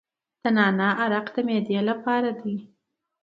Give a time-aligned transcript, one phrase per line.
[0.45, 0.89] عرق نعنا
[1.33, 2.55] د معدې لپاره دی.